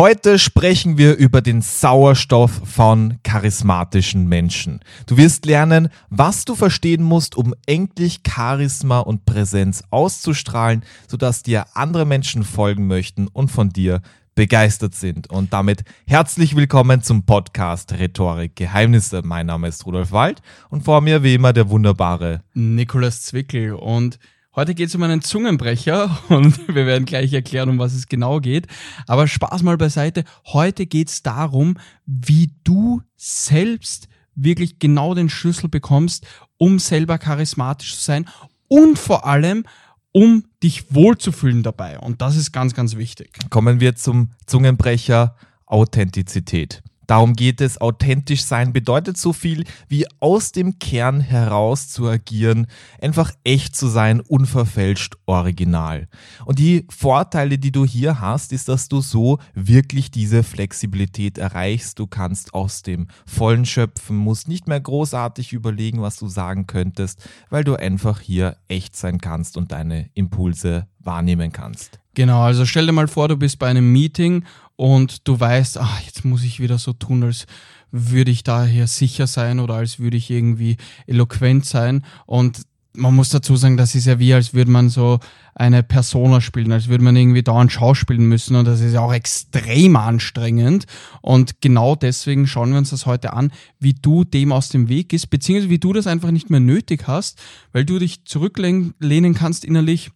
[0.00, 4.80] Heute sprechen wir über den Sauerstoff von charismatischen Menschen.
[5.04, 11.66] Du wirst lernen, was du verstehen musst, um endlich Charisma und Präsenz auszustrahlen, sodass dir
[11.74, 14.00] andere Menschen folgen möchten und von dir
[14.34, 15.28] begeistert sind.
[15.28, 19.20] Und damit herzlich willkommen zum Podcast Rhetorik Geheimnisse.
[19.22, 20.40] Mein Name ist Rudolf Wald
[20.70, 24.18] und vor mir wie immer der wunderbare Nikolas Zwickel und
[24.56, 28.40] Heute geht es um einen Zungenbrecher und wir werden gleich erklären, um was es genau
[28.40, 28.66] geht.
[29.06, 30.24] Aber Spaß mal beiseite.
[30.46, 37.96] Heute geht es darum, wie du selbst wirklich genau den Schlüssel bekommst, um selber charismatisch
[37.96, 38.28] zu sein
[38.66, 39.64] und vor allem,
[40.12, 41.98] um dich wohlzufühlen dabei.
[42.00, 43.38] Und das ist ganz, ganz wichtig.
[43.50, 45.36] Kommen wir zum Zungenbrecher
[45.66, 46.82] Authentizität.
[47.10, 47.80] Darum geht es.
[47.80, 52.68] Authentisch sein bedeutet so viel wie aus dem Kern heraus zu agieren,
[53.02, 56.06] einfach echt zu sein, unverfälscht, original.
[56.44, 61.98] Und die Vorteile, die du hier hast, ist, dass du so wirklich diese Flexibilität erreichst.
[61.98, 67.28] Du kannst aus dem Vollen schöpfen, musst nicht mehr großartig überlegen, was du sagen könntest,
[67.48, 71.99] weil du einfach hier echt sein kannst und deine Impulse wahrnehmen kannst.
[72.14, 74.44] Genau, also stell dir mal vor, du bist bei einem Meeting
[74.76, 77.46] und du weißt, ach, jetzt muss ich wieder so tun, als
[77.92, 82.04] würde ich daher sicher sein oder als würde ich irgendwie eloquent sein.
[82.26, 85.20] Und man muss dazu sagen, das ist ja wie, als würde man so
[85.54, 89.12] eine Persona spielen, als würde man irgendwie dauernd schauspielen müssen und das ist ja auch
[89.12, 90.86] extrem anstrengend.
[91.22, 95.10] Und genau deswegen schauen wir uns das heute an, wie du dem aus dem Weg
[95.10, 97.40] gehst, beziehungsweise wie du das einfach nicht mehr nötig hast,
[97.72, 100.10] weil du dich zurücklehnen kannst innerlich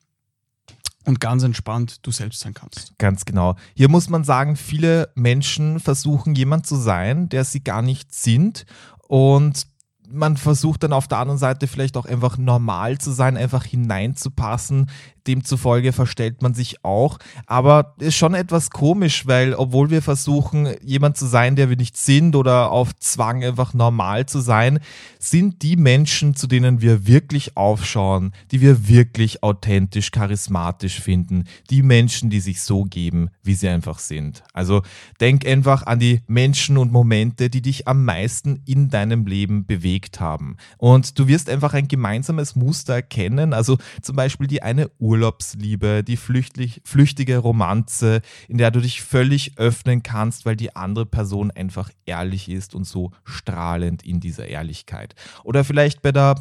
[1.05, 2.95] und ganz entspannt du selbst sein kannst.
[2.99, 3.57] Ganz genau.
[3.75, 8.67] Hier muss man sagen, viele Menschen versuchen jemand zu sein, der sie gar nicht sind
[9.09, 9.67] und
[10.09, 14.91] man versucht dann auf der anderen Seite vielleicht auch einfach normal zu sein, einfach hineinzupassen
[15.27, 17.19] demzufolge verstellt man sich auch.
[17.47, 21.97] Aber ist schon etwas komisch, weil obwohl wir versuchen, jemand zu sein, der wir nicht
[21.97, 24.81] sind oder auf Zwang einfach normal zu sein,
[25.19, 31.83] sind die Menschen, zu denen wir wirklich aufschauen, die wir wirklich authentisch, charismatisch finden, die
[31.83, 34.43] Menschen, die sich so geben, wie sie einfach sind.
[34.53, 34.83] Also
[35.21, 40.21] denk einfach an die Menschen und Momente, die dich am meisten in deinem Leben bewegt
[40.21, 40.57] haben.
[40.79, 43.53] Und du wirst einfach ein gemeinsames Muster erkennen.
[43.53, 49.01] Also zum Beispiel die eine Uhr Urlaubsliebe, die flüchtig, flüchtige Romanze, in der du dich
[49.01, 54.49] völlig öffnen kannst, weil die andere Person einfach ehrlich ist und so strahlend in dieser
[54.49, 55.15] Ehrlichkeit.
[55.45, 56.35] Oder vielleicht bei der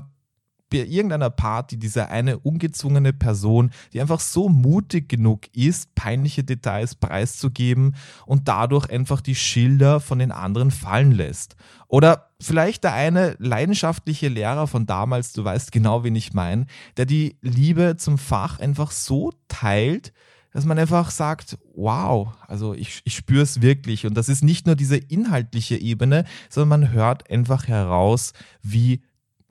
[0.73, 6.95] bei irgendeiner Party diese eine ungezwungene Person, die einfach so mutig genug ist, peinliche Details
[6.95, 7.95] preiszugeben
[8.25, 11.56] und dadurch einfach die Schilder von den anderen fallen lässt.
[11.88, 16.66] Oder vielleicht der eine leidenschaftliche Lehrer von damals, du weißt genau, wen ich meine,
[16.97, 20.11] der die Liebe zum Fach einfach so teilt,
[20.53, 24.07] dass man einfach sagt, wow, also ich, ich spüre es wirklich.
[24.07, 29.01] Und das ist nicht nur diese inhaltliche Ebene, sondern man hört einfach heraus, wie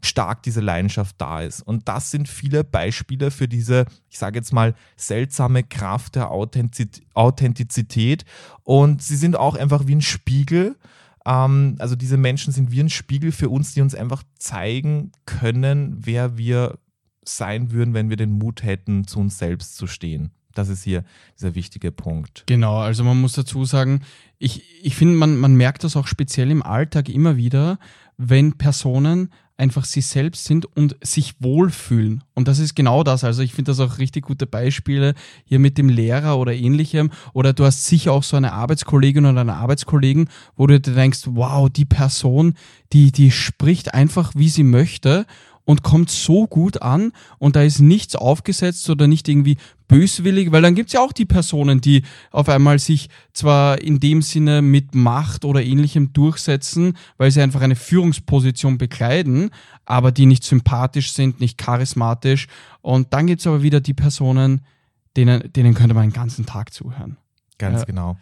[0.05, 1.63] stark diese Leidenschaft da ist.
[1.63, 8.25] Und das sind viele Beispiele für diese, ich sage jetzt mal, seltsame Kraft der Authentizität.
[8.65, 10.77] Und sie sind auch einfach wie ein Spiegel.
[11.25, 15.97] Ähm, also diese Menschen sind wie ein Spiegel für uns, die uns einfach zeigen können,
[16.01, 16.79] wer wir
[17.25, 20.33] sein würden, wenn wir den Mut hätten, zu uns selbst zu stehen.
[20.55, 21.05] Das ist hier
[21.39, 22.45] dieser wichtige Punkt.
[22.47, 24.03] Genau, also man muss dazu sagen,
[24.39, 27.79] ich, ich finde, man, man merkt das auch speziell im Alltag immer wieder,
[28.17, 29.31] wenn Personen
[29.63, 32.25] einfach sie selbst sind und sich wohlfühlen.
[32.35, 33.23] Und das ist genau das.
[33.23, 35.15] Also ich finde das auch richtig gute Beispiele
[35.45, 37.13] hier mit dem Lehrer oder ähnlichem.
[37.33, 41.21] Oder du hast sicher auch so eine Arbeitskollegin oder einen Arbeitskollegen, wo du dir denkst,
[41.27, 42.55] wow, die Person,
[42.93, 45.27] die, die spricht einfach, wie sie möchte
[45.65, 49.57] und kommt so gut an und da ist nichts aufgesetzt oder nicht irgendwie
[49.89, 54.23] böswillig, weil dann gibt's ja auch die Personen, die auf einmal sich zwar in dem
[54.23, 59.51] Sinne mit Macht oder ähnlichem durchsetzen, weil sie einfach eine Führungsposition bekleiden,
[59.85, 62.47] aber die nicht sympathisch sind, nicht charismatisch.
[62.81, 64.63] Und dann gibt's aber wieder die Personen,
[65.17, 67.19] denen, denen könnte man den ganzen Tag zuhören.
[67.59, 67.85] Ganz ja.
[67.85, 68.17] genau.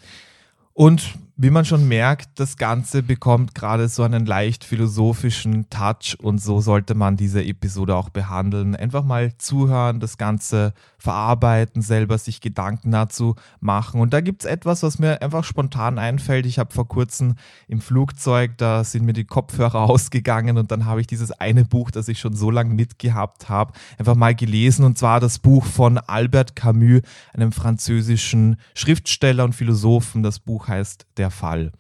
[0.81, 6.39] Und wie man schon merkt, das Ganze bekommt gerade so einen leicht philosophischen Touch und
[6.39, 8.77] so sollte man diese Episode auch behandeln.
[8.77, 14.03] Einfach mal zuhören, das Ganze verarbeiten, selber sich Gedanken dazu machen.
[14.03, 16.45] Und da gibt es etwas, was mir einfach spontan einfällt.
[16.45, 17.37] Ich habe vor kurzem
[17.69, 21.91] im Flugzeug, da sind mir die Kopfhörer ausgegangen und dann habe ich dieses eine Buch,
[21.91, 24.85] das ich schon so lange mitgehabt habe, einfach mal gelesen.
[24.85, 27.01] Und zwar das Buch von Albert Camus,
[27.33, 30.23] einem französischen Schriftsteller und Philosophen.
[30.23, 31.73] Das Buch heißt Der Fall.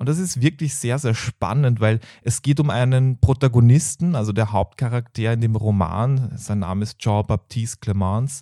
[0.00, 4.50] Und das ist wirklich sehr, sehr spannend, weil es geht um einen Protagonisten, also der
[4.50, 6.32] Hauptcharakter in dem Roman.
[6.36, 8.40] Sein Name ist Jean-Baptiste Clemens.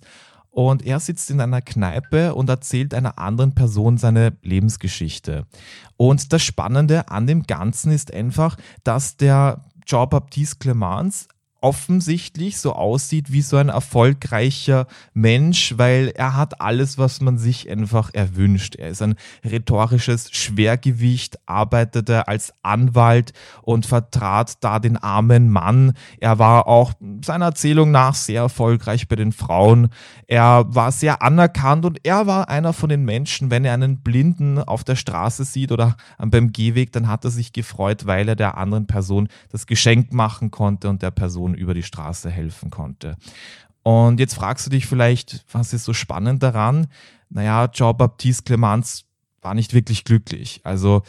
[0.51, 5.47] Und er sitzt in einer Kneipe und erzählt einer anderen Person seine Lebensgeschichte.
[5.97, 8.55] Und das Spannende an dem Ganzen ist einfach,
[8.85, 11.27] dass der Jean-Baptiste Clemens
[11.61, 17.69] offensichtlich so aussieht wie so ein erfolgreicher Mensch, weil er hat alles, was man sich
[17.69, 18.75] einfach erwünscht.
[18.75, 25.93] Er ist ein rhetorisches Schwergewicht, arbeitete als Anwalt und vertrat da den armen Mann.
[26.19, 29.89] Er war auch seiner Erzählung nach sehr erfolgreich bei den Frauen.
[30.27, 34.59] Er war sehr anerkannt und er war einer von den Menschen, wenn er einen Blinden
[34.59, 38.57] auf der Straße sieht oder beim Gehweg, dann hat er sich gefreut, weil er der
[38.57, 43.17] anderen Person das Geschenk machen konnte und der Person Person über die Straße helfen konnte.
[43.83, 46.87] Und jetzt fragst du dich vielleicht, was ist so spannend daran?
[47.29, 49.05] Naja, Jean-Baptiste Clemens
[49.41, 50.61] war nicht wirklich glücklich.
[50.63, 51.03] Also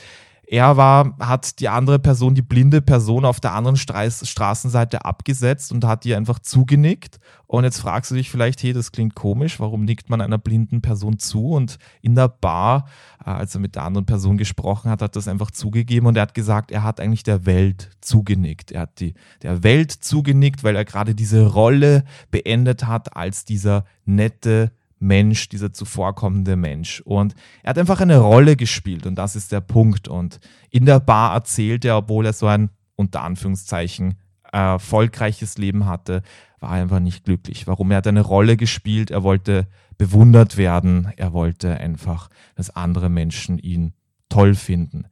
[0.52, 5.70] er war, hat die andere Person, die blinde Person auf der anderen Straß, Straßenseite abgesetzt
[5.70, 7.20] und hat ihr einfach zugenickt.
[7.47, 10.82] Und jetzt fragst du dich vielleicht, hey, das klingt komisch, warum nickt man einer blinden
[10.82, 11.50] Person zu?
[11.52, 12.88] Und in der Bar,
[13.25, 16.23] äh, als er mit der anderen Person gesprochen hat, hat das einfach zugegeben und er
[16.23, 18.73] hat gesagt, er hat eigentlich der Welt zugenickt.
[18.73, 22.02] Er hat die, der Welt zugenickt, weil er gerade diese Rolle
[22.32, 27.00] beendet hat als dieser nette, Mensch, dieser zuvorkommende Mensch.
[27.00, 30.06] Und er hat einfach eine Rolle gespielt und das ist der Punkt.
[30.06, 30.38] Und
[30.70, 34.14] in der Bar erzählt er, obwohl er so ein unter Anführungszeichen
[34.52, 36.23] erfolgreiches Leben hatte,
[36.61, 37.67] war er einfach nicht glücklich.
[37.67, 37.91] Warum?
[37.91, 39.67] Er hat eine Rolle gespielt, er wollte
[39.97, 43.94] bewundert werden, er wollte einfach, dass andere Menschen ihn
[44.29, 45.06] toll finden.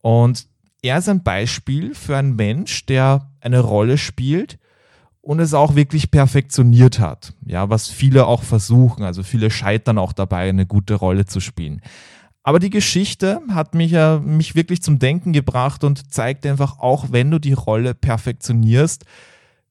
[0.00, 0.46] Und
[0.82, 4.58] er ist ein Beispiel für einen Mensch, der eine Rolle spielt,
[5.24, 7.32] und es auch wirklich perfektioniert hat.
[7.46, 9.04] Ja, was viele auch versuchen.
[9.04, 11.80] Also viele scheitern auch dabei, eine gute Rolle zu spielen.
[12.42, 17.06] Aber die Geschichte hat mich ja mich wirklich zum Denken gebracht und zeigt einfach auch,
[17.10, 19.06] wenn du die Rolle perfektionierst,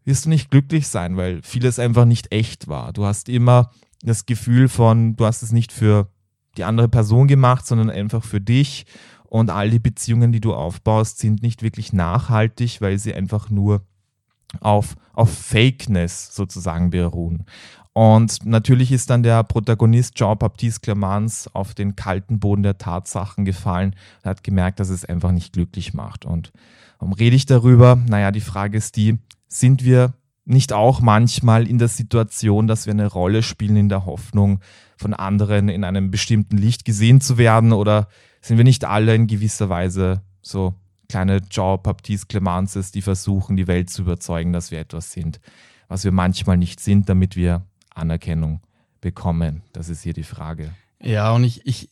[0.06, 2.92] wirst du nicht glücklich sein, weil vieles einfach nicht echt war.
[2.92, 3.70] Du hast immer
[4.02, 6.10] das Gefühl von, du hast es nicht für
[6.58, 8.86] die andere Person gemacht, sondern einfach für dich.
[9.26, 13.86] Und all die Beziehungen, die du aufbaust, sind nicht wirklich nachhaltig, weil sie einfach nur
[14.62, 17.46] auf, auf Fakeness sozusagen beruhen.
[17.94, 23.96] Und natürlich ist dann der Protagonist Jean-Baptiste Clemens auf den kalten Boden der Tatsachen gefallen
[24.24, 26.26] und hat gemerkt, dass es einfach nicht glücklich macht.
[26.26, 26.52] Und
[26.98, 27.96] warum rede ich darüber?
[27.96, 30.14] Naja, die Frage ist die, sind wir
[30.46, 34.60] nicht auch manchmal in der Situation, dass wir eine Rolle spielen in der Hoffnung,
[34.98, 37.74] von anderen in einem bestimmten Licht gesehen zu werden?
[37.74, 38.08] Oder
[38.42, 40.74] sind wir nicht alle in gewisser Weise so
[41.14, 45.40] kleine Jean-Baptiste Clemences, die versuchen, die Welt zu überzeugen, dass wir etwas sind,
[45.88, 48.62] was wir manchmal nicht sind, damit wir Anerkennung
[49.00, 49.62] bekommen.
[49.74, 50.74] Das ist hier die Frage.
[51.00, 51.92] Ja, und ich, ich,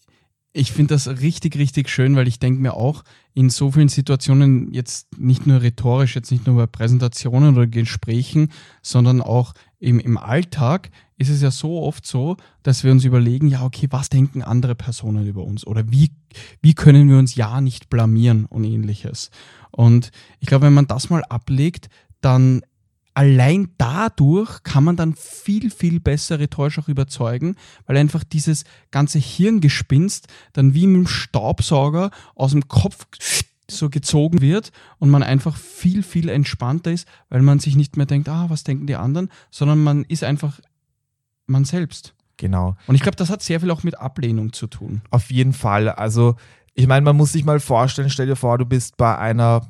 [0.54, 3.04] ich finde das richtig, richtig schön, weil ich denke mir auch
[3.36, 8.52] in so vielen Situationen, jetzt nicht nur rhetorisch, jetzt nicht nur bei Präsentationen oder Gesprächen,
[8.82, 10.90] sondern auch im, im Alltag,
[11.22, 14.74] ist es ja so oft so, dass wir uns überlegen, ja, okay, was denken andere
[14.74, 15.66] Personen über uns?
[15.66, 16.12] Oder wie,
[16.62, 19.30] wie können wir uns ja nicht blamieren und ähnliches?
[19.70, 21.90] Und ich glaube, wenn man das mal ablegt,
[22.22, 22.64] dann
[23.14, 29.20] allein dadurch kann man dann viel, viel besser rhetorisch auch überzeugen, weil einfach dieses ganze
[29.20, 33.06] Hirngespinst dann wie mit dem Staubsauger aus dem Kopf
[33.70, 38.06] so gezogen wird und man einfach viel, viel entspannter ist, weil man sich nicht mehr
[38.06, 40.60] denkt, ah, was denken die anderen, sondern man ist einfach
[41.48, 42.14] man selbst.
[42.38, 42.76] Genau.
[42.88, 45.02] Und ich glaube, das hat sehr viel auch mit Ablehnung zu tun.
[45.12, 45.90] Auf jeden Fall.
[45.90, 46.36] Also,
[46.74, 49.62] ich meine, man muss sich mal vorstellen, stell dir vor, du bist bei einer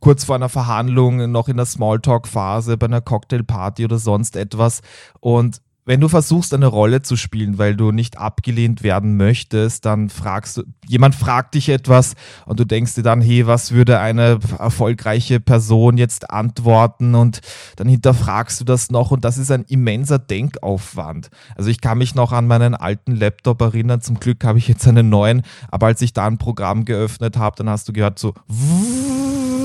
[0.00, 4.82] kurz vor einer Verhandlung, noch in der Smalltalk-Phase, bei einer Cocktailparty oder sonst etwas
[5.20, 10.10] und wenn du versuchst, eine Rolle zu spielen, weil du nicht abgelehnt werden möchtest, dann
[10.10, 12.14] fragst du, jemand fragt dich etwas
[12.44, 17.14] und du denkst dir dann, hey, was würde eine erfolgreiche Person jetzt antworten?
[17.14, 17.40] Und
[17.76, 21.30] dann hinterfragst du das noch und das ist ein immenser Denkaufwand.
[21.54, 24.86] Also ich kann mich noch an meinen alten Laptop erinnern, zum Glück habe ich jetzt
[24.88, 28.34] einen neuen, aber als ich da ein Programm geöffnet habe, dann hast du gehört so,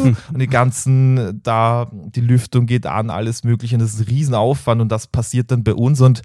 [0.03, 3.75] und die ganzen, da, die Lüftung geht an, alles Mögliche.
[3.75, 6.22] Und das ist ein Riesenaufwand und das passiert dann bei uns und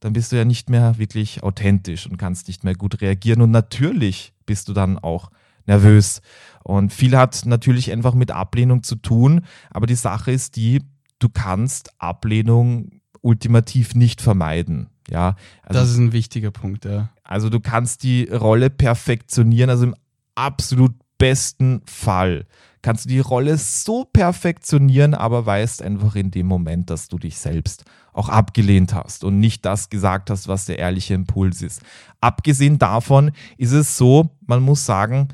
[0.00, 3.42] dann bist du ja nicht mehr wirklich authentisch und kannst nicht mehr gut reagieren.
[3.42, 5.30] Und natürlich bist du dann auch
[5.66, 6.22] nervös.
[6.62, 9.42] Und viel hat natürlich einfach mit Ablehnung zu tun.
[9.70, 10.82] Aber die Sache ist die,
[11.18, 14.88] du kannst Ablehnung ultimativ nicht vermeiden.
[15.10, 17.10] Ja, also, das ist ein wichtiger Punkt, ja.
[17.24, 19.94] Also du kannst die Rolle perfektionieren, also im
[20.34, 22.46] absolut besten Fall
[22.82, 27.38] kannst du die Rolle so perfektionieren, aber weißt einfach in dem Moment, dass du dich
[27.38, 31.82] selbst auch abgelehnt hast und nicht das gesagt hast, was der ehrliche Impuls ist.
[32.20, 35.28] Abgesehen davon ist es so, man muss sagen,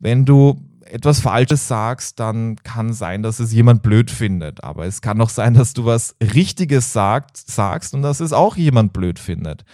[0.00, 4.62] wenn du etwas Falsches sagst, dann kann sein, dass es jemand blöd findet.
[4.64, 8.56] Aber es kann auch sein, dass du was Richtiges sagt, sagst und dass es auch
[8.56, 9.64] jemand blöd findet.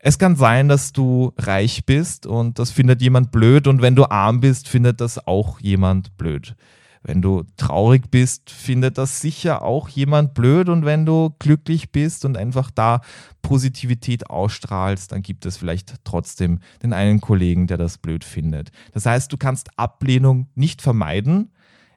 [0.00, 4.08] Es kann sein, dass du reich bist und das findet jemand blöd und wenn du
[4.08, 6.54] arm bist, findet das auch jemand blöd.
[7.02, 10.68] Wenn du traurig bist, findet das sicher auch jemand blöd.
[10.68, 13.00] Und wenn du glücklich bist und einfach da
[13.40, 18.72] Positivität ausstrahlst, dann gibt es vielleicht trotzdem den einen Kollegen, der das blöd findet.
[18.92, 21.52] Das heißt, du kannst Ablehnung nicht vermeiden,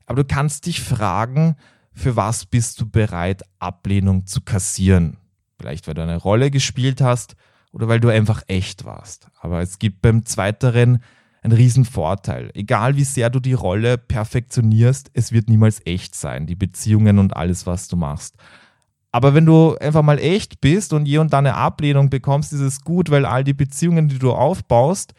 [0.06, 1.56] aber du kannst dich fragen,
[1.94, 5.18] für was bist du bereit, Ablehnung zu kassieren?
[5.60, 7.36] Vielleicht, weil du eine Rolle gespielt hast
[7.72, 9.28] oder weil du einfach echt warst.
[9.40, 11.02] Aber es gibt beim Zweiteren
[11.42, 12.52] ein Riesenvorteil.
[12.54, 17.36] Egal wie sehr du die Rolle perfektionierst, es wird niemals echt sein, die Beziehungen und
[17.36, 18.36] alles, was du machst.
[19.12, 22.62] Aber wenn du einfach mal echt bist und je und dann eine Ablehnung bekommst, ist
[22.62, 25.14] es gut, weil all die Beziehungen, die du aufbaust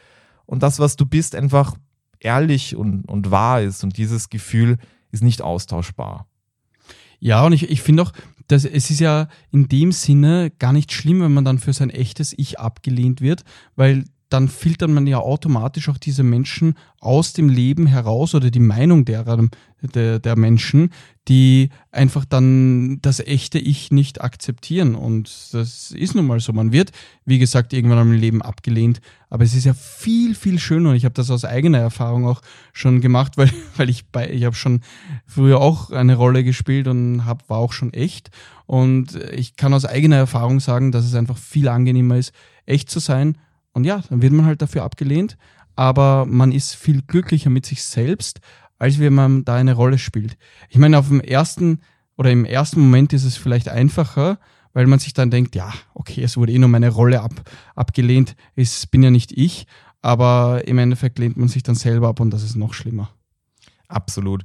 [0.47, 1.77] und das, was du bist, einfach
[2.21, 3.85] ehrlich und, und wahr ist.
[3.85, 4.79] Und dieses Gefühl
[5.11, 6.27] ist nicht austauschbar.
[7.19, 8.13] Ja, und ich, ich finde auch,
[8.53, 11.91] dass es ist ja in dem Sinne gar nicht schlimm, wenn man dann für sein
[11.91, 13.45] echtes Ich abgelehnt wird,
[13.77, 18.61] weil dann filtert man ja automatisch auch diese Menschen aus dem Leben heraus oder die
[18.61, 19.49] Meinung derer,
[19.83, 20.91] der, der Menschen,
[21.29, 24.95] die einfach dann das echte Ich nicht akzeptieren.
[24.95, 26.53] Und das ist nun mal so.
[26.53, 26.93] Man wird,
[27.27, 29.01] wie gesagt, irgendwann im Leben abgelehnt.
[29.29, 30.91] Aber es ist ja viel, viel schöner.
[30.91, 32.41] Und ich habe das aus eigener Erfahrung auch
[32.73, 34.81] schon gemacht, weil, weil ich bei, ich habe schon
[35.27, 38.31] früher auch eine Rolle gespielt und hab, war auch schon echt.
[38.65, 42.33] Und ich kann aus eigener Erfahrung sagen, dass es einfach viel angenehmer ist,
[42.65, 43.37] echt zu sein
[43.73, 45.37] und ja, dann wird man halt dafür abgelehnt,
[45.77, 48.41] aber man ist viel glücklicher mit sich selbst,
[48.79, 50.37] als wenn man da eine Rolle spielt.
[50.69, 51.81] Ich meine, auf dem ersten
[52.17, 54.39] oder im ersten Moment ist es vielleicht einfacher,
[54.73, 57.33] weil man sich dann denkt, ja, okay, es wurde eh nur meine Rolle ab,
[57.75, 59.67] abgelehnt, es bin ja nicht ich,
[60.03, 63.11] aber im Endeffekt lehnt man sich dann selber ab und das ist noch schlimmer.
[63.89, 64.45] Absolut.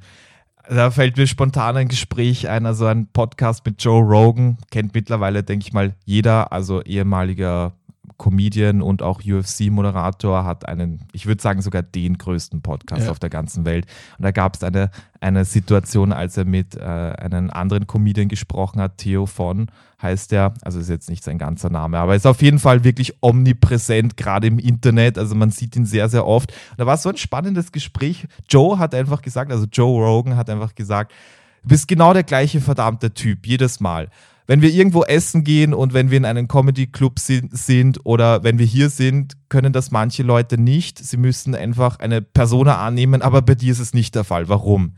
[0.69, 5.43] Da fällt mir spontan ein Gespräch ein, also ein Podcast mit Joe Rogan, kennt mittlerweile,
[5.43, 7.74] denke ich mal, jeder, also ehemaliger
[8.17, 13.11] Comedian und auch UFC-Moderator, hat einen, ich würde sagen, sogar den größten Podcast ja.
[13.11, 13.85] auf der ganzen Welt.
[14.17, 18.81] Und da gab es eine, eine Situation, als er mit äh, einem anderen Comedian gesprochen
[18.81, 19.67] hat, Theo von
[20.01, 23.17] heißt er, also ist jetzt nicht sein ganzer Name, aber ist auf jeden Fall wirklich
[23.21, 26.51] omnipräsent, gerade im Internet, also man sieht ihn sehr, sehr oft.
[26.51, 28.27] Und da war so ein spannendes Gespräch.
[28.47, 31.11] Joe hat einfach gesagt, also Joe Rogan hat einfach gesagt,
[31.63, 34.09] du bist genau der gleiche verdammte Typ, jedes Mal
[34.48, 38.66] wenn wir irgendwo essen gehen und wenn wir in einem Comedy-Club sind oder wenn wir
[38.66, 40.98] hier sind, können das manche Leute nicht.
[40.98, 44.48] Sie müssen einfach eine Persona annehmen, aber bei dir ist es nicht der Fall.
[44.48, 44.94] Warum?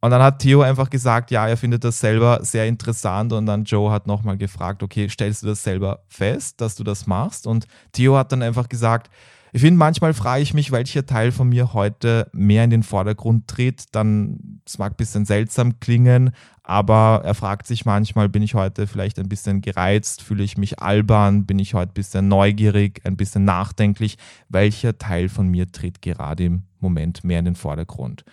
[0.00, 3.32] Und dann hat Theo einfach gesagt, ja, er findet das selber sehr interessant.
[3.32, 7.08] Und dann Joe hat nochmal gefragt, okay, stellst du das selber fest, dass du das
[7.08, 7.48] machst?
[7.48, 9.10] Und Theo hat dann einfach gesagt,
[9.52, 13.48] ich finde, manchmal frage ich mich, welcher Teil von mir heute mehr in den Vordergrund
[13.48, 13.94] tritt.
[13.94, 18.86] Dann, es mag ein bisschen seltsam klingen, aber er fragt sich manchmal, bin ich heute
[18.86, 23.16] vielleicht ein bisschen gereizt, fühle ich mich albern, bin ich heute ein bisschen neugierig, ein
[23.16, 28.24] bisschen nachdenklich, welcher Teil von mir tritt gerade im Moment mehr in den Vordergrund.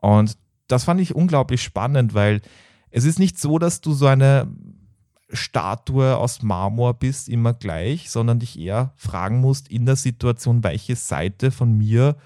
[0.00, 0.36] Und
[0.68, 2.40] das fand ich unglaublich spannend, weil
[2.90, 4.48] es ist nicht so, dass du so eine
[5.32, 10.96] Statue aus Marmor bist, immer gleich, sondern dich eher fragen musst in der Situation, welche
[10.96, 12.16] Seite von mir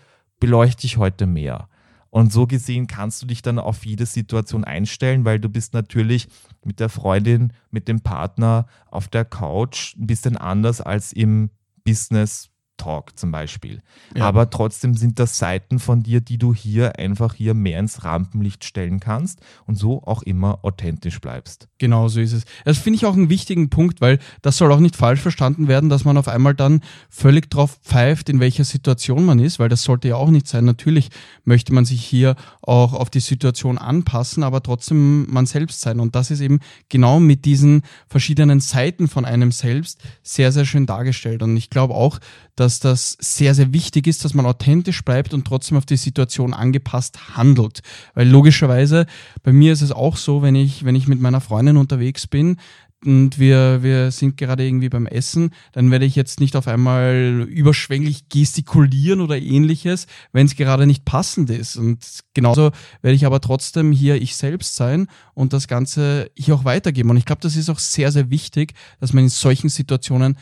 [0.41, 1.69] beleuchte ich heute mehr.
[2.11, 6.29] Und so gesehen kannst du dich dann auf jede Situation einstellen, weil du bist natürlich
[6.65, 11.51] mit der Freundin, mit dem Partner auf der Couch ein bisschen anders als im
[11.85, 13.83] Business Talk zum Beispiel.
[14.15, 14.25] Ja.
[14.25, 18.65] Aber trotzdem sind das Seiten von dir, die du hier einfach hier mehr ins Rampenlicht
[18.65, 21.69] stellen kannst und so auch immer authentisch bleibst.
[21.79, 22.45] Genau so ist es.
[22.65, 25.89] Das finde ich auch einen wichtigen Punkt, weil das soll auch nicht falsch verstanden werden,
[25.89, 26.81] dass man auf einmal dann
[27.11, 30.65] völlig drauf pfeift, in welcher Situation man ist, weil das sollte ja auch nicht sein.
[30.65, 31.11] Natürlich
[31.45, 36.01] möchte man sich hier auch auf die Situation anpassen, aber trotzdem man selbst sein.
[36.01, 40.87] Und das ist eben genau mit diesen verschiedenen Seiten von einem selbst sehr, sehr schön
[40.87, 41.43] dargestellt.
[41.43, 42.19] Und ich glaube auch,
[42.57, 46.55] dass das sehr, sehr wichtig ist, dass man authentisch bleibt und trotzdem auf die Situation
[46.55, 47.81] angepasst handelt.
[48.15, 49.07] Weil logischerweise,
[49.43, 52.57] bei mir ist es auch so, wenn ich, wenn ich mit meiner Freundin unterwegs bin,
[53.05, 57.47] und wir, wir sind gerade irgendwie beim Essen, dann werde ich jetzt nicht auf einmal
[57.49, 61.77] überschwänglich gestikulieren oder ähnliches, wenn es gerade nicht passend ist.
[61.77, 62.73] Und genauso
[63.03, 67.11] werde ich aber trotzdem hier ich selbst sein und das Ganze hier auch weitergeben.
[67.11, 70.37] Und ich glaube, das ist auch sehr, sehr wichtig, dass man in solchen Situationen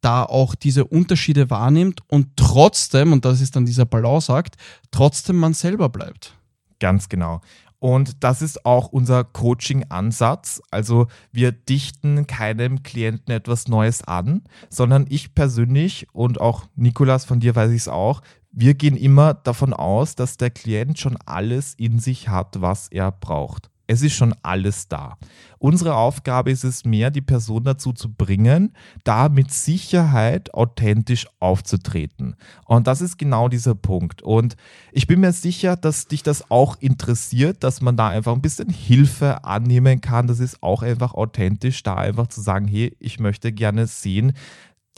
[0.00, 4.56] da auch diese Unterschiede wahrnimmt und trotzdem, und das ist dann dieser Balanceakt,
[4.90, 6.34] trotzdem man selber bleibt.
[6.78, 7.40] Ganz genau.
[7.80, 10.60] Und das ist auch unser Coaching-Ansatz.
[10.70, 17.38] Also wir dichten keinem Klienten etwas Neues an, sondern ich persönlich und auch Nikolas, von
[17.38, 21.74] dir weiß ich es auch, wir gehen immer davon aus, dass der Klient schon alles
[21.74, 23.70] in sich hat, was er braucht.
[23.90, 25.16] Es ist schon alles da.
[25.58, 32.36] Unsere Aufgabe ist es mehr, die Person dazu zu bringen, da mit Sicherheit authentisch aufzutreten.
[32.66, 34.20] Und das ist genau dieser Punkt.
[34.20, 34.56] Und
[34.92, 38.68] ich bin mir sicher, dass dich das auch interessiert, dass man da einfach ein bisschen
[38.68, 40.26] Hilfe annehmen kann.
[40.26, 44.34] Das ist auch einfach authentisch, da einfach zu sagen, hey, ich möchte gerne sehen,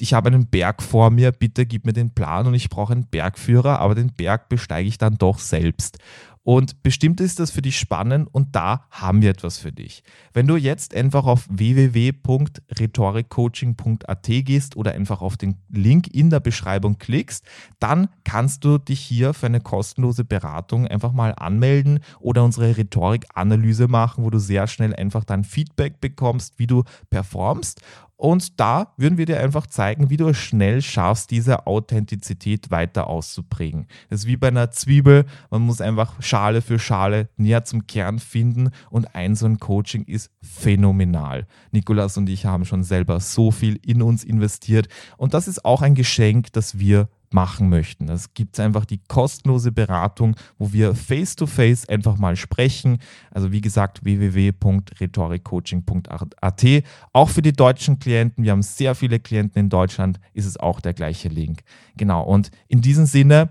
[0.01, 3.07] ich habe einen Berg vor mir, bitte gib mir den Plan und ich brauche einen
[3.07, 5.99] Bergführer, aber den Berg besteige ich dann doch selbst.
[6.43, 10.03] Und bestimmt ist das für dich spannend und da haben wir etwas für dich.
[10.33, 16.97] Wenn du jetzt einfach auf www.rhetorikcoaching.at gehst oder einfach auf den Link in der Beschreibung
[16.97, 17.45] klickst,
[17.79, 23.89] dann kannst du dich hier für eine kostenlose Beratung einfach mal anmelden oder unsere Rhetorikanalyse
[23.89, 27.83] machen, wo du sehr schnell einfach dein Feedback bekommst, wie du performst.
[28.21, 33.07] Und da würden wir dir einfach zeigen, wie du es schnell schaffst, diese Authentizität weiter
[33.07, 33.87] auszuprägen.
[34.11, 35.25] Das ist wie bei einer Zwiebel.
[35.51, 40.05] Man muss einfach Schale für Schale näher zum Kern finden und ein so ein Coaching
[40.05, 41.47] ist phänomenal.
[41.71, 45.81] Nikolas und ich haben schon selber so viel in uns investiert und das ist auch
[45.81, 48.09] ein Geschenk, das wir machen möchten.
[48.09, 52.99] Es gibt einfach die kostenlose Beratung, wo wir face-to-face -face einfach mal sprechen.
[53.31, 56.65] Also wie gesagt, www.rhetorikcoaching.at.
[57.13, 60.81] Auch für die deutschen Klienten, wir haben sehr viele Klienten in Deutschland, ist es auch
[60.81, 61.61] der gleiche Link.
[61.97, 63.51] Genau, und in diesem Sinne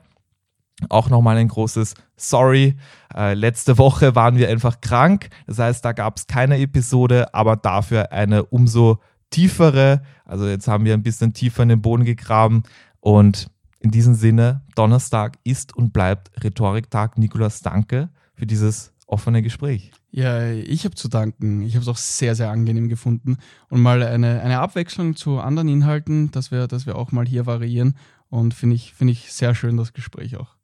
[0.88, 2.78] auch nochmal ein großes Sorry.
[3.14, 5.30] Äh, letzte Woche waren wir einfach krank.
[5.46, 10.02] Das heißt, da gab es keine Episode, aber dafür eine umso tiefere.
[10.26, 12.64] Also jetzt haben wir ein bisschen tiefer in den Boden gegraben
[13.02, 17.18] und in diesem Sinne, Donnerstag ist und bleibt Rhetoriktag.
[17.18, 19.92] Nikolas, danke für dieses offene Gespräch.
[20.12, 21.62] Ja, ich habe zu danken.
[21.62, 23.38] Ich habe es auch sehr, sehr angenehm gefunden.
[23.70, 27.46] Und mal eine, eine Abwechslung zu anderen Inhalten, dass wir, dass wir auch mal hier
[27.46, 27.96] variieren.
[28.30, 30.59] Und finde ich, find ich sehr schön, das Gespräch auch.